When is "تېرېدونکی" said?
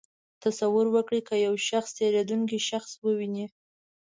1.99-2.59